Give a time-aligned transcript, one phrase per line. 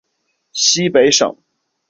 [0.51, 1.37] 西北省